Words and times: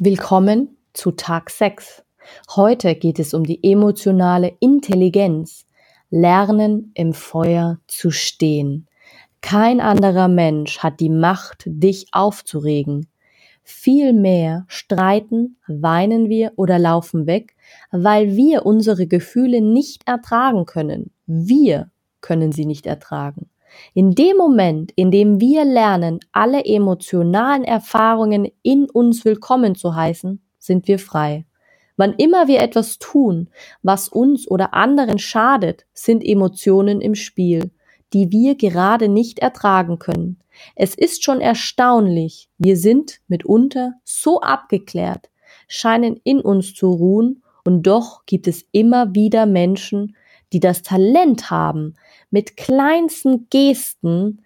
Willkommen 0.00 0.76
zu 0.92 1.10
Tag 1.10 1.50
6. 1.50 2.04
Heute 2.54 2.94
geht 2.94 3.18
es 3.18 3.34
um 3.34 3.42
die 3.42 3.58
emotionale 3.64 4.52
Intelligenz. 4.60 5.66
Lernen 6.08 6.92
im 6.94 7.12
Feuer 7.12 7.80
zu 7.88 8.12
stehen. 8.12 8.86
Kein 9.40 9.80
anderer 9.80 10.28
Mensch 10.28 10.78
hat 10.78 11.00
die 11.00 11.10
Macht, 11.10 11.64
dich 11.66 12.06
aufzuregen. 12.12 13.08
Vielmehr 13.64 14.66
streiten, 14.68 15.56
weinen 15.66 16.28
wir 16.28 16.52
oder 16.54 16.78
laufen 16.78 17.26
weg, 17.26 17.56
weil 17.90 18.36
wir 18.36 18.64
unsere 18.64 19.08
Gefühle 19.08 19.60
nicht 19.60 20.06
ertragen 20.06 20.64
können. 20.64 21.10
Wir 21.26 21.90
können 22.20 22.52
sie 22.52 22.66
nicht 22.66 22.86
ertragen. 22.86 23.50
In 23.94 24.14
dem 24.14 24.36
Moment, 24.36 24.92
in 24.96 25.10
dem 25.10 25.40
wir 25.40 25.64
lernen, 25.64 26.20
alle 26.32 26.64
emotionalen 26.64 27.64
Erfahrungen 27.64 28.48
in 28.62 28.88
uns 28.90 29.24
willkommen 29.24 29.74
zu 29.74 29.94
heißen, 29.94 30.40
sind 30.58 30.88
wir 30.88 30.98
frei. 30.98 31.44
Wann 31.96 32.14
immer 32.14 32.46
wir 32.46 32.60
etwas 32.60 32.98
tun, 32.98 33.48
was 33.82 34.08
uns 34.08 34.48
oder 34.48 34.72
anderen 34.74 35.18
schadet, 35.18 35.86
sind 35.92 36.24
Emotionen 36.24 37.00
im 37.00 37.14
Spiel, 37.14 37.72
die 38.12 38.30
wir 38.30 38.54
gerade 38.54 39.08
nicht 39.08 39.40
ertragen 39.40 39.98
können. 39.98 40.38
Es 40.76 40.94
ist 40.94 41.24
schon 41.24 41.40
erstaunlich, 41.40 42.48
wir 42.58 42.76
sind 42.76 43.20
mitunter 43.28 43.94
so 44.04 44.40
abgeklärt, 44.40 45.28
scheinen 45.66 46.20
in 46.24 46.40
uns 46.40 46.74
zu 46.74 46.90
ruhen, 46.90 47.42
und 47.64 47.82
doch 47.82 48.24
gibt 48.24 48.48
es 48.48 48.64
immer 48.72 49.14
wieder 49.14 49.44
Menschen, 49.44 50.16
die 50.52 50.60
das 50.60 50.82
Talent 50.82 51.50
haben, 51.50 51.94
mit 52.30 52.56
kleinsten 52.56 53.48
Gesten 53.50 54.42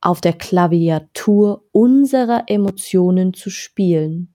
auf 0.00 0.20
der 0.20 0.34
Klaviatur 0.34 1.64
unserer 1.72 2.44
Emotionen 2.46 3.34
zu 3.34 3.50
spielen. 3.50 4.34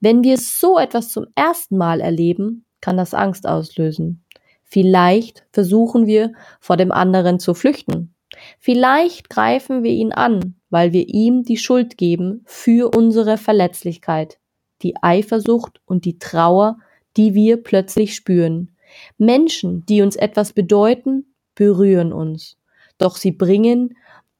Wenn 0.00 0.24
wir 0.24 0.38
so 0.38 0.78
etwas 0.78 1.10
zum 1.10 1.26
ersten 1.34 1.76
Mal 1.76 2.00
erleben, 2.00 2.64
kann 2.80 2.96
das 2.96 3.14
Angst 3.14 3.46
auslösen. 3.46 4.24
Vielleicht 4.64 5.44
versuchen 5.52 6.06
wir, 6.06 6.32
vor 6.60 6.76
dem 6.76 6.92
anderen 6.92 7.38
zu 7.38 7.54
flüchten. 7.54 8.14
Vielleicht 8.58 9.28
greifen 9.28 9.82
wir 9.82 9.90
ihn 9.90 10.12
an, 10.12 10.54
weil 10.70 10.92
wir 10.92 11.08
ihm 11.08 11.42
die 11.42 11.56
Schuld 11.56 11.98
geben 11.98 12.42
für 12.46 12.96
unsere 12.96 13.36
Verletzlichkeit, 13.36 14.38
die 14.82 14.94
Eifersucht 15.02 15.80
und 15.84 16.04
die 16.04 16.18
Trauer, 16.18 16.78
die 17.16 17.34
wir 17.34 17.62
plötzlich 17.62 18.14
spüren. 18.14 18.70
Menschen, 19.18 19.84
die 19.86 20.02
uns 20.02 20.16
etwas 20.16 20.52
bedeuten, 20.52 21.34
berühren 21.54 22.12
uns. 22.12 22.56
Doch 22.98 23.16
sie 23.16 23.32
bringen 23.32 23.96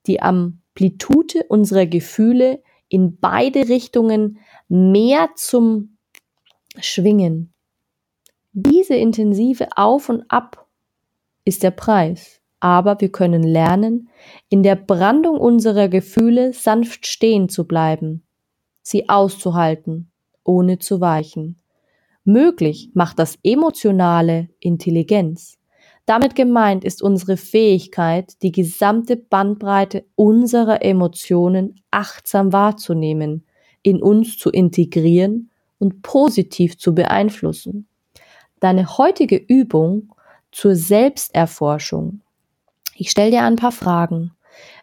die 0.07 0.21
Amplitude 0.21 1.45
unserer 1.49 1.87
Gefühle 1.87 2.63
in 2.89 3.19
beide 3.19 3.69
Richtungen 3.69 4.39
mehr 4.69 5.31
zum 5.37 5.97
Schwingen. 6.79 7.53
Diese 8.53 8.95
intensive 8.95 9.69
Auf 9.77 10.09
und 10.09 10.25
Ab 10.29 10.67
ist 11.45 11.63
der 11.63 11.71
Preis, 11.71 12.41
aber 12.59 13.01
wir 13.01 13.11
können 13.11 13.43
lernen, 13.43 14.09
in 14.49 14.63
der 14.63 14.77
Brandung 14.77 15.39
unserer 15.39 15.89
Gefühle 15.89 16.53
sanft 16.53 17.07
stehen 17.07 17.49
zu 17.49 17.67
bleiben, 17.67 18.25
sie 18.83 19.09
auszuhalten, 19.09 20.11
ohne 20.43 20.79
zu 20.79 21.01
weichen. 21.01 21.60
Möglich 22.33 22.91
macht 22.95 23.19
das 23.19 23.39
emotionale 23.43 24.49
Intelligenz. 24.61 25.59
Damit 26.07 26.37
gemeint 26.37 26.85
ist 26.85 27.03
unsere 27.03 27.37
Fähigkeit, 27.37 28.41
die 28.43 28.53
gesamte 28.53 29.17
Bandbreite 29.17 30.05
unserer 30.15 30.85
Emotionen 30.85 31.81
achtsam 31.91 32.53
wahrzunehmen, 32.53 33.45
in 33.83 34.01
uns 34.01 34.39
zu 34.39 34.51
integrieren 34.51 35.51
und 35.81 36.03
positiv 36.03 36.79
zu 36.79 36.95
beeinflussen. 36.95 37.89
Deine 38.61 38.97
heutige 38.97 39.37
Übung 39.37 40.15
zur 40.53 40.77
Selbsterforschung. 40.77 42.21
Ich 42.95 43.11
stelle 43.11 43.33
dir 43.33 43.43
ein 43.43 43.57
paar 43.57 43.73
Fragen. 43.73 44.31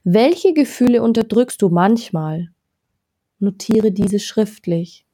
Welche 0.03 0.53
Gefühle 0.53 1.02
unterdrückst 1.02 1.62
du 1.62 1.69
manchmal? 1.69 2.50
Notiere 3.40 3.94
diese 3.94 4.19
schriftlich. 4.19 5.06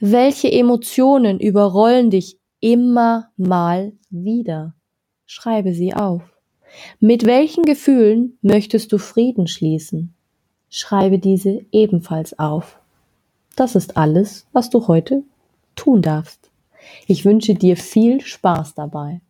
Welche 0.00 0.50
Emotionen 0.50 1.40
überrollen 1.40 2.10
dich 2.10 2.38
immer 2.60 3.30
mal 3.36 3.92
wieder? 4.10 4.74
Schreibe 5.26 5.72
sie 5.72 5.94
auf. 5.94 6.22
Mit 7.00 7.26
welchen 7.26 7.64
Gefühlen 7.64 8.38
möchtest 8.42 8.92
du 8.92 8.98
Frieden 8.98 9.46
schließen? 9.46 10.14
Schreibe 10.68 11.18
diese 11.18 11.64
ebenfalls 11.72 12.38
auf. 12.38 12.78
Das 13.54 13.74
ist 13.74 13.96
alles, 13.96 14.46
was 14.52 14.68
du 14.70 14.88
heute 14.88 15.22
tun 15.74 16.02
darfst. 16.02 16.50
Ich 17.06 17.24
wünsche 17.24 17.54
dir 17.54 17.76
viel 17.76 18.20
Spaß 18.20 18.74
dabei. 18.74 19.20